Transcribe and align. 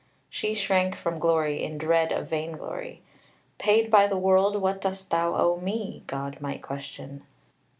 She 0.31 0.55
shrank 0.55 0.95
from 0.95 1.19
glory 1.19 1.63
in 1.63 1.77
dread 1.77 2.11
of 2.11 2.27
vain 2.27 2.53
glory. 2.53 3.03
"'Paid 3.59 3.91
by 3.91 4.07
the 4.07 4.17
world, 4.17 4.55
what 4.59 4.81
dost 4.81 5.11
thou 5.11 5.35
owe 5.35 5.57
Me?' 5.57 6.01
God 6.07 6.41
might 6.41 6.63
question." 6.63 7.21